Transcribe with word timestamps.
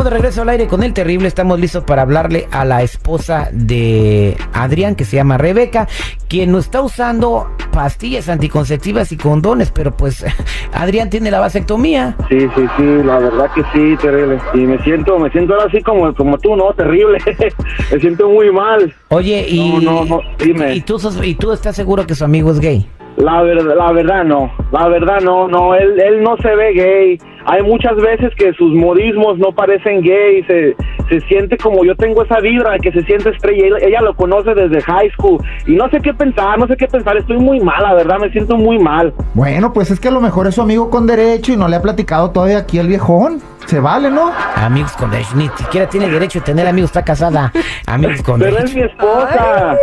estamos 0.00 0.04
de 0.04 0.16
regreso 0.18 0.42
al 0.42 0.48
aire 0.48 0.66
con 0.66 0.82
el 0.82 0.94
terrible. 0.94 1.28
Estamos 1.28 1.60
listos 1.60 1.84
para 1.84 2.02
hablarle 2.02 2.48
a 2.52 2.64
la 2.64 2.82
esposa 2.82 3.48
de 3.52 4.34
Adrián, 4.54 4.94
que 4.94 5.04
se 5.04 5.16
llama 5.16 5.36
Rebeca, 5.36 5.88
quien 6.28 6.52
no 6.52 6.58
está 6.58 6.80
usando 6.80 7.50
pastillas 7.70 8.28
anticonceptivas 8.30 9.12
y 9.12 9.18
condones, 9.18 9.70
pero 9.70 9.92
pues 9.94 10.24
Adrián 10.72 11.10
tiene 11.10 11.30
la 11.30 11.40
vasectomía. 11.40 12.16
Sí, 12.30 12.38
sí, 12.40 12.62
sí, 12.78 12.84
la 13.04 13.18
verdad 13.18 13.50
que 13.54 13.62
sí, 13.74 13.96
terrible. 14.00 14.38
Y 14.54 14.58
me 14.60 14.82
siento, 14.84 15.18
me 15.18 15.30
siento 15.30 15.52
ahora 15.54 15.66
así 15.66 15.82
como, 15.82 16.14
como 16.14 16.38
tú, 16.38 16.56
¿no? 16.56 16.72
Terrible. 16.72 17.18
me 17.92 18.00
siento 18.00 18.28
muy 18.30 18.50
mal. 18.50 18.94
Oye, 19.08 19.44
y, 19.48 19.80
No, 19.84 20.04
no, 20.04 20.04
no, 20.06 20.20
dime. 20.38 20.74
y 20.74 20.80
tú 20.80 20.98
sos- 20.98 21.20
y 21.22 21.34
tú 21.34 21.52
estás 21.52 21.76
seguro 21.76 22.06
que 22.06 22.14
su 22.14 22.24
amigo 22.24 22.50
es 22.50 22.58
gay. 22.60 22.86
La 23.16 23.42
verdad, 23.42 23.74
la 23.76 23.92
verdad 23.92 24.24
no, 24.24 24.50
la 24.72 24.88
verdad 24.88 25.20
no, 25.20 25.46
no, 25.46 25.74
él, 25.74 26.00
él 26.00 26.22
no 26.22 26.36
se 26.38 26.54
ve 26.56 26.72
gay. 26.72 27.20
Hay 27.46 27.62
muchas 27.62 27.96
veces 27.96 28.32
que 28.36 28.52
sus 28.54 28.72
modismos 28.74 29.38
no 29.38 29.52
parecen 29.52 30.02
gay, 30.02 30.42
se, 30.44 30.76
se 31.08 31.20
siente 31.26 31.56
como 31.56 31.84
yo 31.84 31.94
tengo 31.96 32.22
esa 32.22 32.40
vibra 32.40 32.78
que 32.78 32.92
se 32.92 33.02
siente 33.02 33.30
estrella. 33.30 33.66
Ella, 33.66 33.86
ella 33.88 34.00
lo 34.02 34.14
conoce 34.14 34.54
desde 34.54 34.80
high 34.82 35.10
school 35.12 35.38
y 35.66 35.72
no 35.74 35.88
sé 35.90 36.00
qué 36.00 36.12
pensar, 36.14 36.58
no 36.58 36.66
sé 36.66 36.76
qué 36.76 36.86
pensar. 36.86 37.16
Estoy 37.16 37.38
muy 37.38 37.60
mal, 37.60 37.82
la 37.82 37.94
verdad, 37.94 38.18
me 38.20 38.30
siento 38.30 38.56
muy 38.56 38.78
mal. 38.78 39.12
Bueno, 39.34 39.72
pues 39.72 39.90
es 39.90 39.98
que 40.00 40.08
a 40.08 40.12
lo 40.12 40.20
mejor 40.20 40.46
es 40.46 40.54
su 40.54 40.62
amigo 40.62 40.90
con 40.90 41.06
derecho 41.06 41.52
y 41.52 41.56
no 41.56 41.68
le 41.68 41.76
ha 41.76 41.82
platicado 41.82 42.30
todavía 42.30 42.58
aquí 42.58 42.78
el 42.78 42.88
viejón. 42.88 43.40
Se 43.66 43.78
vale, 43.78 44.10
¿no? 44.10 44.32
Amigos 44.56 44.92
con 44.92 45.10
derecho, 45.10 45.36
ni 45.36 45.48
siquiera 45.50 45.88
tiene 45.88 46.08
derecho 46.08 46.40
de 46.40 46.44
tener 46.44 46.66
amigos, 46.66 46.90
está 46.90 47.04
casada. 47.04 47.52
Amigos 47.86 48.20
con 48.22 48.40
Pero 48.40 48.58
es 48.58 48.74
mi 48.74 48.80
derecho. 48.80 48.96
esposa. 49.00 49.76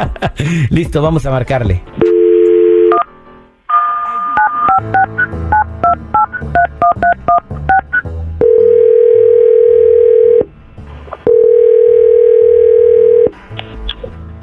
Listo, 0.70 1.02
vamos 1.02 1.26
a 1.26 1.30
marcarle. 1.30 1.82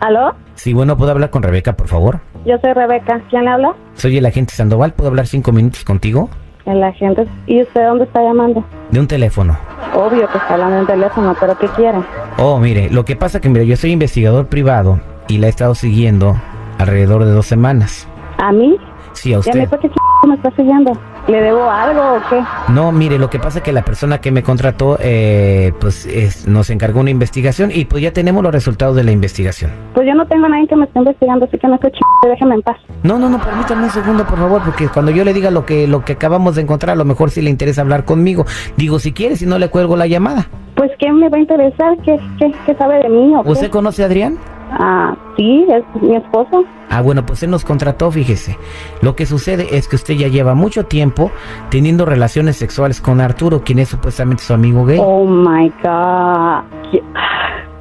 ¿Aló? 0.04 0.34
Sí, 0.56 0.74
bueno, 0.74 0.98
¿puedo 0.98 1.12
hablar 1.12 1.30
con 1.30 1.44
Rebeca, 1.44 1.78
por 1.78 1.88
favor? 1.88 2.20
Yo 2.46 2.58
soy 2.60 2.74
Rebeca. 2.74 3.22
¿Quién 3.30 3.46
le 3.46 3.52
habla? 3.52 3.74
Soy 3.96 4.18
el 4.18 4.26
agente 4.26 4.54
Sandoval, 4.54 4.92
¿puedo 4.92 5.10
hablar 5.10 5.28
cinco 5.28 5.54
minutos 5.54 5.86
contigo? 5.86 6.30
El 6.66 6.84
agente. 6.84 7.26
¿Y 7.48 7.62
usted 7.62 7.86
dónde 7.88 8.04
está 8.04 8.22
llamando? 8.22 8.66
De 8.92 9.00
un 9.00 9.08
teléfono. 9.08 9.58
Obvio 9.96 10.28
que 10.30 10.38
está 10.38 10.56
hablando 10.56 10.80
en 10.80 10.88
teléfono, 10.88 11.34
pero 11.40 11.58
¿qué 11.58 11.68
quiere? 11.70 12.00
Oh, 12.38 12.58
mire, 12.60 12.90
lo 12.90 13.06
que 13.06 13.16
pasa 13.16 13.40
que, 13.40 13.48
mire, 13.48 13.66
yo 13.66 13.78
soy 13.78 13.92
investigador 13.92 14.48
privado 14.48 15.00
y 15.30 15.38
la 15.38 15.48
he 15.48 15.50
estado 15.50 15.74
siguiendo 15.74 16.36
alrededor 16.80 17.24
de 17.24 17.32
dos 17.32 17.46
semanas. 17.46 18.06
¿A 18.40 18.52
mí? 18.52 18.76
Sí, 19.14 19.30
a 19.34 19.38
¿Y 19.38 19.50
a 19.50 19.54
mí 19.54 19.62
usted. 19.64 19.70
por 19.70 19.80
qué 19.80 19.88
ch... 19.90 19.94
me 20.28 20.36
está 20.36 20.52
siguiendo? 20.56 20.92
¿Le 21.28 21.42
debo 21.42 21.70
algo 21.70 22.02
o 22.02 22.20
qué? 22.30 22.42
No, 22.74 22.92
mire, 22.92 23.18
lo 23.18 23.30
que 23.30 23.40
pasa 23.40 23.60
es 23.60 23.64
que 23.64 23.72
la 23.72 23.84
persona 23.84 24.20
que 24.20 24.32
me 24.32 24.44
contrató, 24.44 24.98
eh, 25.02 25.72
pues 25.80 26.06
es- 26.06 26.48
nos 26.48 26.70
encargó 26.70 27.00
una 27.00 27.12
investigación 27.12 27.72
y 27.74 27.86
pues 27.86 28.04
ya 28.04 28.12
tenemos 28.12 28.44
los 28.44 28.52
resultados 28.52 28.96
de 28.96 29.04
la 29.06 29.12
investigación. 29.12 29.72
Pues 29.94 30.06
yo 30.06 30.14
no 30.16 30.26
tengo 30.28 30.46
a 30.48 30.50
nadie 30.50 30.68
que 30.68 30.76
me 30.76 30.86
esté 30.86 31.00
investigando, 31.00 31.46
así 31.46 31.58
que 31.58 31.68
no 31.68 31.76
estoy 31.76 31.92
ch... 31.92 32.00
déjeme 32.30 32.56
en 32.56 32.62
paz. 32.62 32.78
No, 33.04 33.18
no, 33.20 33.30
no, 33.30 33.40
permítame 33.40 33.84
un 33.86 33.90
segundo, 33.90 34.26
por 34.26 34.38
favor, 34.38 34.62
porque 34.64 34.88
cuando 34.90 35.12
yo 35.12 35.24
le 35.24 35.34
diga 35.34 35.50
lo 35.52 35.66
que, 35.66 35.88
lo 35.88 36.04
que 36.04 36.14
acabamos 36.14 36.56
de 36.56 36.64
encontrar, 36.64 36.94
a 36.94 36.98
lo 36.98 37.06
mejor 37.06 37.30
sí 37.32 37.42
le 37.42 37.50
interesa 37.50 37.82
hablar 37.82 38.04
conmigo. 38.04 38.46
Digo, 38.76 39.00
si 39.00 39.14
quiere, 39.14 39.36
si 39.38 39.46
no 39.46 39.58
le 39.60 39.70
cuelgo 39.70 39.96
la 39.96 40.08
llamada. 40.08 40.48
Pues, 40.76 40.92
¿qué 41.00 41.12
me 41.12 41.30
va 41.30 41.38
a 41.38 41.42
interesar? 41.42 41.96
¿Qué, 42.04 42.20
qué, 42.40 42.52
qué 42.66 42.76
sabe 42.76 42.98
de 43.04 43.08
mí 43.10 43.34
o 43.38 43.44
qué? 43.44 43.50
¿Usted 43.50 43.70
conoce 43.70 44.04
a 44.04 44.08
Adrián? 44.08 44.38
Ah, 44.80 45.16
sí, 45.38 45.66
es 45.70 46.02
mi 46.02 46.16
esposo. 46.16 46.64
Ah, 46.90 47.02
bueno, 47.02 47.26
pues 47.26 47.44
él 47.44 47.50
nos 47.50 47.64
contrató, 47.64 48.12
fíjese. 48.12 48.58
Lo 49.02 49.16
que 49.16 49.26
sucede 49.26 49.78
es 49.78 49.88
que 49.88 49.96
usted 49.96 50.16
ya 50.16 50.28
lleva 50.28 50.54
mucho 50.54 50.86
tiempo 50.86 51.32
teniendo 51.70 52.06
relaciones 52.06 52.58
sexuales 52.58 53.02
con 53.02 53.22
Arturo, 53.22 53.62
quien 53.64 53.80
es 53.80 53.90
supuestamente 53.90 54.44
su 54.44 54.54
amigo 54.54 54.86
gay. 54.86 55.00
Oh, 55.02 55.26
my 55.26 55.72
God. 55.84 57.02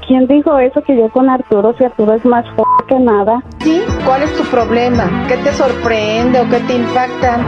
¿Qui- 0.03 0.07
¿Quién 0.07 0.27
dijo 0.27 0.59
eso 0.59 0.83
que 0.83 0.97
yo 0.97 1.09
con 1.11 1.29
Arturo, 1.31 1.75
si 1.79 1.85
Arturo 1.85 2.13
es 2.15 2.25
más 2.25 2.45
f 2.47 2.63
que 2.89 2.99
nada? 2.99 3.43
¿Sí? 3.61 3.81
¿Cuál 4.05 4.23
es 4.23 4.37
tu 4.37 4.45
problema? 4.45 5.05
¿Qué 5.29 5.37
te 5.39 5.53
sorprende 5.53 6.41
o 6.41 6.49
qué 6.51 6.59
te 6.61 6.75
impacta? 6.75 7.39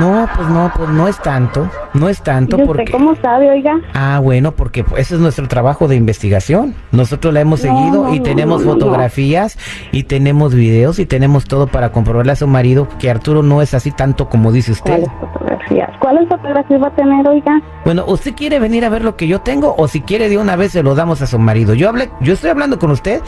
No, 0.00 0.26
pues 0.34 0.48
no, 0.48 0.72
pues 0.76 0.88
no 0.90 1.08
es 1.08 1.18
tanto, 1.20 1.68
no 1.94 2.08
es 2.08 2.22
tanto 2.22 2.56
¿Y 2.56 2.62
usted 2.62 2.66
porque... 2.66 2.92
cómo 2.92 3.14
sabe, 3.16 3.50
oiga? 3.50 3.74
Ah, 3.94 4.20
bueno, 4.22 4.52
porque 4.52 4.82
pues, 4.84 5.02
ese 5.02 5.16
es 5.16 5.20
nuestro 5.20 5.46
trabajo 5.48 5.88
de 5.88 5.96
investigación. 5.96 6.74
Nosotros 6.92 7.34
la 7.34 7.40
hemos 7.40 7.62
No, 7.64 7.70
seguido 7.76 8.04
no, 8.04 8.14
y 8.14 8.18
no, 8.18 8.22
tenemos 8.24 8.60
no, 8.64 8.66
no. 8.68 8.72
fotografías 8.80 9.58
y 9.92 10.04
tenemos 10.04 10.54
videos 10.54 10.98
y 10.98 11.06
tenemos 11.06 11.44
todo 11.44 11.66
para 11.66 11.92
comprobarle 11.92 12.32
a 12.32 12.36
su 12.36 12.46
marido 12.46 12.88
que 12.98 13.10
Arturo 13.10 13.42
no 13.42 13.60
es 13.62 13.74
así 13.74 13.90
tanto 13.92 14.28
como 14.28 14.52
dice 14.52 14.72
usted. 14.72 15.00
¿Cuáles 15.00 15.10
fotografías? 15.20 15.90
¿Cuáles 16.00 16.28
fotografías 16.28 16.82
va 16.82 16.86
a 16.88 16.94
tener, 16.94 17.28
oiga? 17.28 17.60
Bueno, 17.84 18.04
¿usted 18.06 18.34
quiere 18.34 18.58
venir 18.58 18.84
a 18.84 18.88
ver 18.88 19.04
lo 19.04 19.16
que 19.16 19.26
yo 19.28 19.40
tengo 19.40 19.74
o 19.76 19.86
si 19.88 20.00
quiere 20.00 20.28
de 20.28 20.38
una 20.38 20.56
vez 20.56 20.72
se 20.72 20.82
lo 20.82 20.94
damos 20.94 21.20
a 21.22 21.26
su 21.26 21.38
marido? 21.38 21.74
Yo 21.74 21.88
hablé, 21.96 22.10
yo 22.20 22.34
estoy 22.34 22.50
hablando 22.50 22.78
con 22.78 22.90
usted 22.90 23.20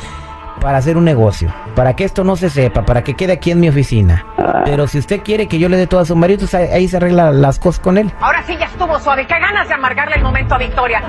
para 0.60 0.78
hacer 0.78 0.96
un 0.96 1.04
negocio, 1.04 1.52
para 1.76 1.94
que 1.94 2.02
esto 2.04 2.24
no 2.24 2.34
se 2.34 2.50
sepa, 2.50 2.84
para 2.84 3.04
que 3.04 3.14
quede 3.14 3.32
aquí 3.32 3.52
en 3.52 3.60
mi 3.60 3.68
oficina. 3.68 4.26
Pero 4.64 4.88
si 4.88 4.98
usted 4.98 5.22
quiere 5.22 5.46
que 5.46 5.58
yo 5.60 5.68
le 5.68 5.76
dé 5.76 5.86
todo 5.86 6.00
a 6.00 6.04
su 6.04 6.16
marido, 6.16 6.40
pues 6.40 6.54
ahí, 6.54 6.66
ahí 6.72 6.88
se 6.88 6.96
arreglan 6.96 7.40
las 7.40 7.60
cosas 7.60 7.80
con 7.80 7.96
él. 7.96 8.10
Ahora 8.20 8.42
sí 8.44 8.56
ya 8.58 8.66
estuvo 8.66 8.98
suave. 8.98 9.24
Qué 9.26 9.34
ganas 9.38 9.68
de 9.68 9.74
amargarle 9.74 10.16
el 10.16 10.22
momento 10.24 10.54
a 10.56 10.58
Victoria. 10.58 11.00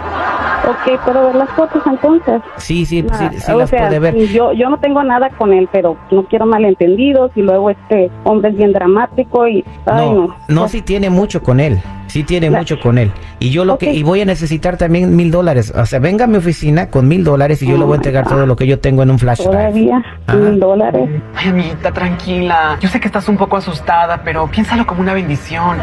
Ok, 0.68 1.00
¿puedo 1.03 1.25
ver 1.28 1.36
las 1.36 1.50
fotos 1.52 1.81
entonces? 1.88 2.42
Sí, 2.58 2.86
sí, 2.86 3.02
sí, 3.02 3.08
Ah, 3.25 3.31
sí 3.36 3.52
o 3.52 3.58
las 3.58 3.69
sea, 3.72 3.88
puede 3.88 4.00
ver. 4.00 4.16
Yo, 4.28 4.53
yo 4.53 4.69
no 4.69 4.78
tengo 4.78 5.02
nada 5.03 5.30
con 5.31 5.52
él, 5.52 5.68
pero 5.72 5.98
no 6.12 6.24
quiero 6.25 6.46
malentendidos 6.46 7.31
y 7.36 7.42
luego 7.42 7.72
este 7.72 8.12
hombre 8.25 8.52
es 8.52 8.58
bien 8.58 8.72
dramático 8.72 9.48
y... 9.48 9.66
Ay, 9.88 10.09
no, 10.12 10.28
no. 10.28 10.36
no, 10.48 10.68
sí 10.68 10.81
tiene 10.84 11.09
mucho 11.09 11.42
con 11.42 11.59
él. 11.59 11.81
Sí 12.09 12.24
tiene 12.24 12.50
La- 12.50 12.59
mucho 12.59 12.80
con 12.80 12.97
él. 12.97 13.12
Y 13.40 13.52
yo 13.52 13.64
lo 13.66 13.78
que, 13.78 13.94
y 13.94 14.03
voy 14.03 14.22
a 14.22 14.25
necesitar 14.25 14.75
también 14.78 15.16
mil 15.16 15.31
dólares. 15.31 15.72
O 15.75 15.86
sea, 15.86 16.00
venga 16.00 16.25
a 16.25 16.28
mi 16.28 16.38
oficina 16.38 16.90
con 16.90 17.08
mil 17.08 17.24
dólares 17.24 17.62
y 17.64 17.68
yo 17.68 17.78
le 17.78 17.84
voy 17.86 17.92
a 17.94 17.94
Oh 17.94 17.96
entregar 17.96 18.24
God. 18.25 18.31
todo 18.31 18.46
lo 18.46 18.56
que 18.56 18.68
yo 18.68 18.80
tengo 18.80 19.03
en 19.03 19.12
un 19.12 19.20
flash 19.20 19.38
drive. 19.40 19.52
Todavía, 19.52 20.03
mil 20.34 20.59
dólares. 20.59 21.09
Ay, 21.36 21.50
amiguita, 21.50 21.92
tranquila. 21.92 22.78
Yo 22.81 22.90
sé 22.90 23.00
que 23.00 23.08
estás 23.08 23.30
un 23.30 23.38
poco 23.38 23.58
asustada, 23.58 24.22
pero 24.24 24.48
piénsalo 24.48 24.86
como 24.86 25.02
una 25.02 25.14
bendición. 25.14 25.78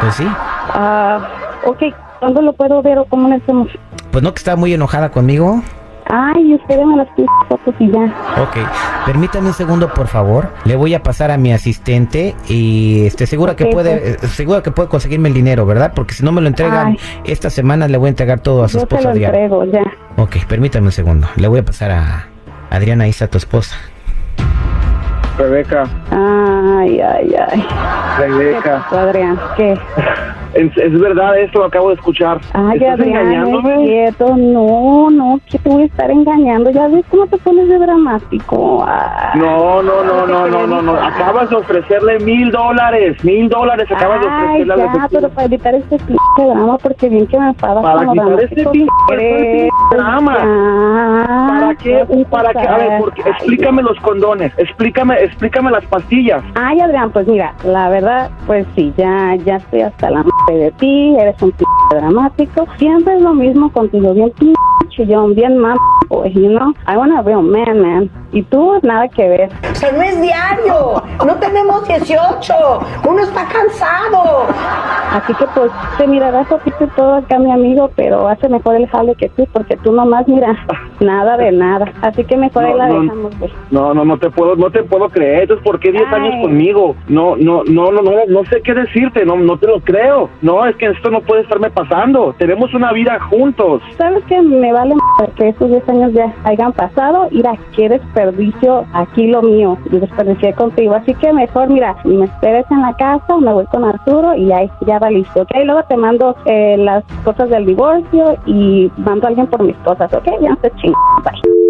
Pues 0.00 0.14
sí. 0.14 0.26
Ah, 0.74 1.28
ok, 1.64 1.82
¿cuándo 2.18 2.42
lo 2.42 2.52
puedo 2.54 2.82
ver 2.82 2.98
o 2.98 3.04
cómo 3.04 3.28
le 3.28 3.36
hacemos? 3.36 3.68
Pues 4.10 4.24
no 4.24 4.32
que 4.32 4.38
está 4.38 4.56
muy 4.56 4.72
enojada 4.74 5.10
conmigo. 5.10 5.62
Ay, 6.12 6.54
usted 6.54 6.80
me 6.82 6.96
las 6.96 7.08
fotos 7.48 7.74
y 7.78 7.88
ya. 7.92 8.00
Ok, 8.42 8.56
permítame 9.06 9.48
un 9.48 9.54
segundo, 9.54 9.92
por 9.92 10.06
favor. 10.06 10.52
Le 10.64 10.76
voy 10.76 10.94
a 10.94 11.02
pasar 11.02 11.30
a 11.30 11.36
mi 11.36 11.52
asistente 11.52 12.34
y 12.48 13.06
este 13.06 13.26
segura 13.26 13.56
que 13.56 13.66
puede, 13.66 14.12
eh, 14.12 14.16
segura 14.28 14.62
que 14.62 14.70
puede 14.70 14.88
conseguirme 14.88 15.28
el 15.28 15.34
dinero, 15.34 15.66
¿verdad? 15.66 15.92
Porque 15.94 16.14
si 16.14 16.24
no 16.24 16.32
me 16.32 16.40
lo 16.40 16.48
entregan 16.48 16.88
Ay. 16.88 16.96
esta 17.24 17.50
semana 17.50 17.88
le 17.88 17.96
voy 17.98 18.08
a 18.08 18.10
entregar 18.10 18.40
todo 18.40 18.64
a 18.64 18.68
su 18.68 18.78
Yo 18.78 18.86
te 18.86 18.94
esposa 18.96 19.08
lo 19.12 19.14
Diana. 19.18 19.38
entrego, 19.38 19.64
ya. 19.64 19.82
Ok, 20.16 20.36
permítame 20.48 20.86
un 20.86 20.92
segundo. 20.92 21.28
Le 21.36 21.48
voy 21.48 21.60
a 21.60 21.64
pasar 21.64 21.90
a 21.90 22.26
Adriana, 22.70 23.06
está 23.06 23.26
tu 23.28 23.38
esposa. 23.38 23.76
Rebeca, 25.38 25.84
Ay, 26.10 27.00
ay, 27.00 27.34
ay. 27.50 27.66
¿Qué 28.18 28.26
Rebeca, 28.26 28.84
pasó, 28.90 28.98
Adrián? 29.00 29.38
¿Qué? 29.56 29.72
es, 30.54 30.76
es 30.76 31.00
verdad 31.00 31.38
esto, 31.38 31.60
lo 31.60 31.64
acabo 31.66 31.88
de 31.88 31.94
escuchar. 31.94 32.40
Ay, 32.52 32.76
¿Estás 32.78 33.00
Adrián, 33.00 33.26
engañándome? 33.32 33.86
cierto. 33.86 34.36
No, 34.36 35.08
no, 35.10 35.40
que 35.50 35.58
te 35.58 35.68
voy 35.68 35.82
a 35.82 35.86
estar 35.86 36.10
engañando. 36.10 36.70
Ya 36.70 36.88
ves 36.88 37.04
cómo 37.10 37.26
te 37.26 37.38
pones 37.38 37.68
de 37.68 37.78
dramático. 37.78 38.84
Ay. 38.86 39.38
No, 39.40 39.82
no, 39.82 40.02
no, 40.04 40.26
no, 40.26 40.46
no, 40.48 40.66
no, 40.66 40.82
no. 40.82 40.92
Acabas 40.94 41.48
de 41.48 41.56
ofrecerle 41.56 42.18
mil 42.20 42.50
dólares, 42.50 43.22
mil 43.24 43.48
dólares 43.48 43.90
acabas 43.90 44.20
de 44.20 44.26
Ay, 44.28 44.44
ofrecerle 44.62 44.72
a 44.72 44.76
la 44.76 44.92
ya, 44.94 45.08
pero 45.10 45.28
para 45.30 45.46
evitar 45.46 45.74
este 45.74 45.96
pinche 45.98 46.20
drama, 46.38 46.76
porque 46.78 47.08
bien 47.08 47.26
que 47.26 47.38
me 47.38 47.48
enfadas 47.48 47.82
Para 47.82 48.10
quitar 48.10 48.40
este 48.42 48.62
eres. 49.12 49.70
drama. 49.92 50.36
Ya, 50.36 51.39
¿Para 51.60 51.74
qué? 51.76 52.06
no 52.08 52.24
¿Para 52.24 52.52
qué? 52.52 52.68
A 52.68 52.76
ver, 52.76 53.00
porque, 53.00 53.22
explícame 53.22 53.82
los 53.82 53.98
condones, 54.00 54.52
explícame, 54.56 55.22
explícame 55.22 55.70
las 55.70 55.84
pastillas. 55.86 56.42
Ay, 56.54 56.80
Adrián, 56.80 57.10
pues 57.10 57.26
mira, 57.26 57.54
la 57.64 57.88
verdad, 57.88 58.30
pues 58.46 58.66
sí, 58.74 58.92
ya, 58.96 59.36
ya 59.44 59.56
estoy 59.56 59.82
hasta 59.82 60.10
la 60.10 60.22
madre 60.22 60.64
de 60.64 60.72
ti, 60.72 61.16
eres 61.18 61.40
un 61.42 61.52
p 61.52 61.64
dramático. 61.90 62.66
Siempre 62.78 63.14
es 63.14 63.22
lo 63.22 63.34
mismo 63.34 63.70
contigo, 63.72 64.14
bien 64.14 64.30
p 64.38 64.52
chillón, 64.90 65.34
bien 65.34 65.58
mam, 65.58 65.76
pues, 66.08 66.32
you 66.34 66.48
know. 66.48 66.74
I 66.86 66.96
wanna 66.96 67.22
be 67.22 67.32
a 67.32 67.38
man, 67.38 67.80
man. 67.80 68.10
Y 68.32 68.42
tú, 68.42 68.78
nada 68.82 69.08
que 69.08 69.28
ver. 69.28 69.50
O 69.70 69.74
sea, 69.74 69.92
no 69.92 70.02
es 70.02 70.20
diario. 70.20 71.02
No 71.24 71.34
tenemos 71.36 71.86
18. 71.86 72.54
Uno 73.08 73.22
está 73.22 73.44
cansado. 73.46 74.19
Así 75.12 75.34
que 75.34 75.44
pues 75.54 75.70
te 75.98 76.06
mirarás 76.06 76.46
poquito 76.46 76.84
y 76.84 76.86
todo 76.88 77.14
acá 77.14 77.38
mi 77.38 77.50
amigo, 77.50 77.90
pero 77.96 78.28
hace 78.28 78.48
mejor 78.48 78.76
el 78.76 78.86
jale 78.88 79.14
que 79.16 79.28
tú, 79.30 79.46
porque 79.52 79.76
tú 79.78 79.92
nomás 79.92 80.26
mira, 80.28 80.56
nada 81.00 81.36
de 81.36 81.50
nada. 81.52 81.86
Así 82.02 82.24
que 82.24 82.36
mejor 82.36 82.64
ahí 82.64 82.72
No, 82.72 82.78
la 82.78 82.88
no. 82.88 83.00
dejamos, 83.02 83.38
güey. 83.38 83.52
No, 83.70 83.94
no, 83.94 84.04
no 84.04 84.18
te 84.18 84.30
puedo, 84.30 84.54
no 84.56 84.70
te 84.70 84.82
puedo 84.84 85.08
creer. 85.08 85.42
Entonces, 85.42 85.64
¿por 85.64 85.80
qué 85.80 85.90
10 85.92 86.04
Ay. 86.12 86.14
años 86.20 86.42
conmigo? 86.42 86.94
No, 87.08 87.34
no, 87.36 87.62
no, 87.64 87.90
no, 87.90 88.02
no, 88.02 88.10
no 88.28 88.44
sé 88.44 88.60
qué 88.62 88.72
decirte. 88.74 89.24
No, 89.24 89.36
no 89.36 89.56
te 89.58 89.66
lo 89.66 89.80
creo. 89.80 90.28
No, 90.42 90.64
es 90.66 90.76
que 90.76 90.86
esto 90.86 91.10
no 91.10 91.20
puede 91.22 91.42
estarme 91.42 91.70
pasando. 91.70 92.34
Tenemos 92.38 92.72
una 92.74 92.92
vida 92.92 93.18
juntos. 93.20 93.82
¿Sabes 93.98 94.22
qué? 94.28 94.40
Me 94.40 94.72
vale 94.72 94.92
m- 94.92 95.28
que 95.36 95.48
esos 95.48 95.68
10 95.68 95.88
años 95.88 96.12
ya 96.12 96.32
hayan 96.44 96.72
pasado. 96.72 97.28
Mira, 97.32 97.54
quieres 97.74 98.00
desperdicio 98.00 98.84
aquí 98.92 99.26
lo 99.26 99.42
mío, 99.42 99.76
desperdicié 99.90 100.52
contigo. 100.54 100.94
Así 100.94 101.14
que 101.14 101.32
mejor, 101.32 101.68
mira, 101.68 101.96
me 102.04 102.26
esperes 102.26 102.64
en 102.70 102.82
la 102.82 102.94
casa, 102.94 103.36
me 103.38 103.52
voy 103.52 103.66
con 103.66 103.84
Arturo 103.84 104.34
y 104.34 104.52
ahí 104.52 104.70
ya 104.86 104.99
listo, 105.08 105.42
¿ok? 105.42 105.50
Luego 105.64 105.82
te 105.84 105.96
mando 105.96 106.36
eh, 106.44 106.76
las 106.78 107.04
cosas 107.24 107.48
del 107.48 107.66
divorcio 107.66 108.36
y 108.46 108.90
mando 108.98 109.26
a 109.26 109.28
alguien 109.28 109.46
por 109.46 109.62
mis 109.62 109.76
cosas, 109.78 110.12
¿ok? 110.12 110.26
Ya 110.42 110.50
no 110.50 110.58
se 110.60 110.70
ching. 110.72 110.92
Bye. 111.24 111.60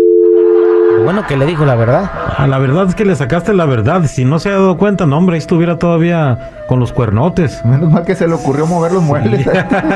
Bueno, 1.04 1.26
que 1.26 1.36
le 1.36 1.46
dijo 1.46 1.64
la 1.64 1.74
verdad. 1.76 2.10
Ah, 2.36 2.46
la 2.46 2.58
verdad 2.58 2.86
es 2.88 2.94
que 2.94 3.04
le 3.04 3.14
sacaste 3.14 3.54
la 3.54 3.64
verdad. 3.64 4.02
Si 4.04 4.24
no 4.24 4.38
se 4.38 4.50
ha 4.50 4.52
dado 4.52 4.76
cuenta, 4.76 5.06
no, 5.06 5.16
hombre, 5.16 5.34
ahí 5.34 5.38
estuviera 5.38 5.78
todavía 5.78 6.64
con 6.68 6.78
los 6.78 6.92
cuernotes. 6.92 7.64
Menos 7.64 7.90
mal 7.90 8.04
que 8.04 8.14
se 8.14 8.26
le 8.26 8.34
ocurrió 8.34 8.66
mover 8.66 8.92
los 8.92 9.02
muebles. 9.02 9.48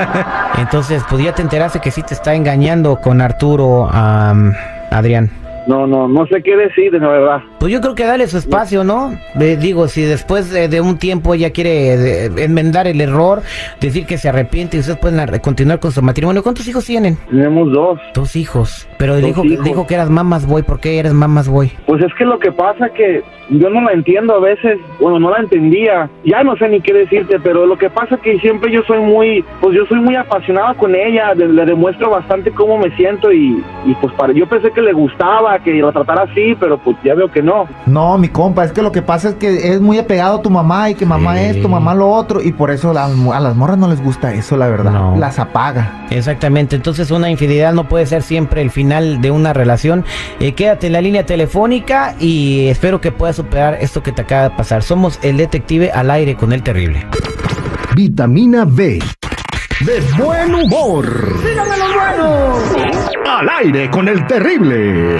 Entonces, 0.58 1.02
pues 1.08 1.22
ya 1.22 1.34
te 1.34 1.42
enteraste 1.42 1.80
que 1.80 1.90
sí 1.90 2.02
te 2.02 2.14
está 2.14 2.34
engañando 2.34 2.96
con 3.00 3.20
Arturo, 3.20 3.88
am, 3.90 4.54
Adrián. 4.90 5.30
No, 5.66 5.86
no, 5.86 6.08
no 6.08 6.26
sé 6.26 6.42
qué 6.42 6.56
decir, 6.56 6.92
de 6.92 6.98
verdad. 6.98 7.40
Pues 7.58 7.72
yo 7.72 7.80
creo 7.80 7.94
que 7.94 8.04
dale 8.04 8.26
su 8.26 8.36
espacio, 8.36 8.84
¿no? 8.84 9.12
Eh, 9.40 9.56
digo, 9.58 9.88
si 9.88 10.02
después 10.02 10.50
de, 10.50 10.68
de 10.68 10.80
un 10.80 10.98
tiempo 10.98 11.32
ella 11.34 11.50
quiere 11.50 12.26
eh, 12.26 12.30
enmendar 12.38 12.86
el 12.86 13.00
error, 13.00 13.42
decir 13.80 14.04
que 14.06 14.18
se 14.18 14.28
arrepiente 14.28 14.76
y 14.76 14.80
ustedes 14.80 14.98
pueden 14.98 15.20
ar- 15.20 15.40
continuar 15.40 15.80
con 15.80 15.90
su 15.92 16.02
matrimonio. 16.02 16.42
¿Cuántos 16.42 16.68
hijos 16.68 16.84
tienen? 16.84 17.16
Tenemos 17.30 17.72
dos. 17.72 17.98
Dos 18.14 18.36
hijos. 18.36 18.86
Pero 18.98 19.14
Dos 19.14 19.24
dijo, 19.24 19.42
que- 19.42 19.48
hijos. 19.48 19.64
dijo 19.64 19.86
que 19.86 19.94
eras 19.94 20.10
mamas 20.10 20.46
boy. 20.46 20.62
¿Por 20.62 20.80
qué 20.80 20.98
eres 20.98 21.12
mamas 21.14 21.48
boy? 21.48 21.72
Pues 21.86 22.02
es 22.02 22.12
que 22.14 22.24
lo 22.24 22.38
que 22.38 22.52
pasa 22.52 22.90
que 22.90 23.22
yo 23.50 23.70
no 23.70 23.80
la 23.82 23.92
entiendo 23.92 24.34
a 24.34 24.40
veces, 24.40 24.78
bueno, 25.00 25.18
no 25.18 25.30
la 25.30 25.38
entendía. 25.38 26.08
Ya 26.24 26.42
no 26.42 26.56
sé 26.56 26.68
ni 26.68 26.80
qué 26.80 26.92
decirte, 26.92 27.38
pero 27.42 27.64
lo 27.66 27.76
que 27.78 27.88
pasa 27.90 28.16
que 28.18 28.38
siempre 28.40 28.70
yo 28.70 28.82
soy 28.86 29.00
muy, 29.00 29.44
pues 29.60 29.74
yo 29.76 29.86
soy 29.86 30.00
muy 30.00 30.16
apasionada 30.16 30.74
con 30.74 30.94
ella, 30.94 31.32
le, 31.34 31.48
le 31.48 31.64
demuestro 31.64 32.10
bastante 32.10 32.50
cómo 32.50 32.78
me 32.78 32.94
siento 32.96 33.32
y, 33.32 33.62
y 33.86 33.94
pues 34.00 34.12
para, 34.14 34.32
yo 34.34 34.46
pensé 34.46 34.70
que 34.70 34.82
le 34.82 34.92
gustaba, 34.92 35.53
que 35.60 35.72
la 35.74 35.92
tratara 35.92 36.22
así, 36.22 36.54
pero 36.58 36.78
pues 36.78 36.96
ya 37.04 37.14
veo 37.14 37.30
que 37.30 37.42
no. 37.42 37.66
No, 37.86 38.16
mi 38.18 38.28
compa, 38.28 38.64
es 38.64 38.72
que 38.72 38.82
lo 38.82 38.92
que 38.92 39.02
pasa 39.02 39.30
es 39.30 39.34
que 39.36 39.72
es 39.72 39.80
muy 39.80 39.98
apegado 39.98 40.36
a 40.38 40.42
tu 40.42 40.50
mamá 40.50 40.90
y 40.90 40.94
que 40.94 41.06
mamá 41.06 41.36
Sí. 41.36 41.44
esto, 41.56 41.68
mamá 41.68 41.94
lo 41.94 42.08
otro, 42.10 42.40
y 42.42 42.52
por 42.52 42.70
eso 42.70 42.92
la- 42.92 43.04
a 43.06 43.40
las 43.40 43.56
morras 43.56 43.78
no 43.78 43.88
les 43.88 44.02
gusta 44.02 44.32
eso, 44.32 44.56
la 44.56 44.68
verdad. 44.68 44.92
No. 44.92 45.16
Las 45.16 45.38
apaga. 45.38 46.06
Exactamente, 46.10 46.76
entonces 46.76 47.10
una 47.10 47.30
infidelidad 47.30 47.72
no 47.74 47.88
puede 47.88 48.06
ser 48.06 48.22
siempre 48.22 48.62
el 48.62 48.70
final 48.70 49.20
de 49.20 49.30
una 49.30 49.52
relación. 49.52 50.04
Eh, 50.40 50.52
quédate 50.52 50.86
en 50.88 50.92
la 50.94 51.00
línea 51.00 51.26
telefónica 51.26 52.14
y 52.20 52.66
espero 52.68 53.00
que 53.00 53.12
puedas 53.12 53.36
superar 53.36 53.78
esto 53.80 54.02
que 54.02 54.12
te 54.12 54.22
acaba 54.22 54.44
de 54.44 54.50
pasar. 54.50 54.82
Somos 54.82 55.18
el 55.22 55.36
detective 55.36 55.90
al 55.92 56.10
aire 56.10 56.34
con 56.36 56.52
el 56.52 56.62
terrible. 56.62 57.06
Vitamina 57.94 58.64
B. 58.66 58.98
De 59.80 60.00
buen 60.16 60.54
humor. 60.54 61.36
Al 63.26 63.48
aire 63.48 63.90
con 63.90 64.08
el 64.08 64.26
terrible. 64.26 65.16